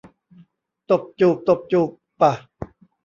[0.89, 1.89] ตบจูบ ตบจูบ
[2.21, 2.31] ปะ